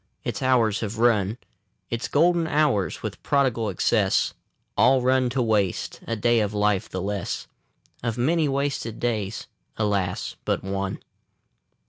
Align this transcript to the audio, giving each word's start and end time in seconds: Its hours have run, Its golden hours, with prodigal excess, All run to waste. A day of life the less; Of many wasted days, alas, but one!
Its 0.23 0.41
hours 0.41 0.79
have 0.79 0.97
run, 0.97 1.37
Its 1.91 2.07
golden 2.07 2.47
hours, 2.47 3.03
with 3.03 3.21
prodigal 3.21 3.69
excess, 3.69 4.33
All 4.75 5.03
run 5.03 5.29
to 5.29 5.43
waste. 5.43 5.99
A 6.07 6.15
day 6.15 6.39
of 6.39 6.55
life 6.55 6.89
the 6.89 6.99
less; 7.03 7.45
Of 8.01 8.17
many 8.17 8.47
wasted 8.49 8.99
days, 8.99 9.45
alas, 9.77 10.37
but 10.43 10.63
one! 10.63 11.03